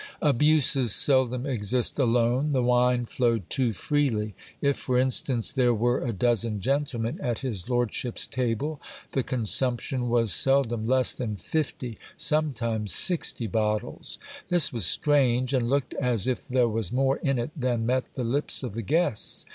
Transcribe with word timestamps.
Abuses 0.23 0.95
seldom 0.95 1.45
exist 1.45 1.99
alone. 1.99 2.53
The 2.53 2.63
wine 2.63 3.05
flowed 3.05 3.47
too 3.51 3.71
freely. 3.71 4.33
If, 4.59 4.77
for 4.77 4.97
instance, 4.97 5.51
GIL 5.53 5.75
BLAS 5.75 5.77
CONDUCT 5.77 5.79
AS 5.79 5.79
STEWARD. 5.79 6.05
i 6.05 6.05
j\ 6.07 6.07
there 6.07 6.09
were 6.09 6.09
a 6.09 6.35
dozen 6.35 6.59
gentlemen 6.59 7.19
at 7.21 7.39
his 7.39 7.69
lordship's 7.69 8.25
table, 8.25 8.81
the 9.11 9.21
consumption 9.21 10.09
was 10.09 10.33
sel 10.33 10.63
dom 10.63 10.87
less 10.87 11.13
than 11.13 11.35
fifty, 11.35 11.99
sometimes 12.17 12.95
sixty 12.95 13.45
bottles. 13.45 14.17
This 14.49 14.73
was 14.73 14.87
strange; 14.87 15.53
and 15.53 15.69
looked 15.69 15.93
as 15.93 16.25
if 16.25 16.47
there 16.47 16.67
was 16.67 16.91
more 16.91 17.17
in 17.17 17.37
it 17.37 17.51
than 17.55 17.85
met 17.85 18.13
the 18.15 18.23
lips 18.23 18.63
of 18.63 18.73
the 18.73 18.81
guests. 18.81 19.45